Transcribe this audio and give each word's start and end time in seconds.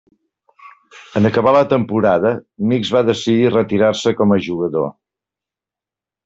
En 1.19 1.27
acabar 1.29 1.53
la 1.55 1.67
temporada, 1.73 2.31
Mix 2.71 2.93
va 2.97 3.03
decidir 3.11 3.53
retirar-se 3.57 4.15
com 4.23 4.35
a 4.37 4.41
jugador. 4.49 4.91